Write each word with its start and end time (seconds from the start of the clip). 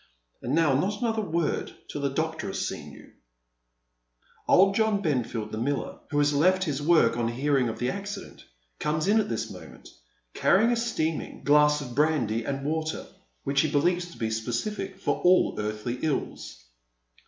And 0.41 0.55
now 0.55 0.73
not 0.73 0.99
another 0.99 1.21
word 1.21 1.75
till 1.87 2.01
the 2.01 2.09
doctor 2.09 2.47
has 2.47 2.67
seen 2.67 2.91
you" 2.91 3.11
Qld 4.49 4.73
John 4.73 5.03
Benfield, 5.03 5.51
the 5.51 5.59
miller, 5.59 5.99
who 6.09 6.17
has 6.17 6.33
left 6.33 6.63
his 6.63 6.81
work 6.81 7.17
on 7.17 7.27
hearing 7.27 7.69
of 7.69 7.77
the 7.77 7.89
eccident, 7.91 8.41
comet 8.79 9.07
in 9.07 9.19
at 9.19 9.29
this 9.29 9.51
moment, 9.51 9.89
carrj 10.33 10.63
ing 10.63 10.71
a 10.71 10.75
steaminir 10.75 11.17
Fallen 11.17 11.17
by 11.17 11.21
the 11.21 11.21
Wayside. 11.21 11.43
2*29 11.43 11.43
glass 11.43 11.81
of 11.81 11.93
brandy 11.93 12.43
and 12.45 12.65
water, 12.65 13.05
which 13.43 13.61
he 13.61 13.69
believes 13.69 14.09
to 14.11 14.17
be 14.17 14.27
a 14.29 14.31
specific 14.31 14.97
for 14.99 15.21
all 15.21 15.53
earthly 15.59 15.99
ills. 16.01 16.65